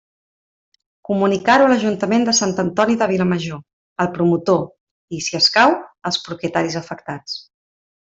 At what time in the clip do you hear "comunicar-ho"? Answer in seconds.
1.09-1.65